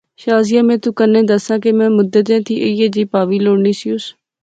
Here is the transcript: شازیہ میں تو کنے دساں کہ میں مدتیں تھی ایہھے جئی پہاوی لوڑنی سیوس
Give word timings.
شازیہ 0.21 0.61
میں 0.67 0.77
تو 0.83 0.89
کنے 0.97 1.21
دساں 1.29 1.57
کہ 1.63 1.69
میں 1.77 1.89
مدتیں 1.97 2.39
تھی 2.45 2.55
ایہھے 2.63 2.87
جئی 2.93 3.03
پہاوی 3.11 3.37
لوڑنی 3.45 3.73
سیوس 3.79 4.03